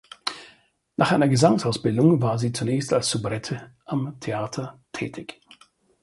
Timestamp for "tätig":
4.93-5.39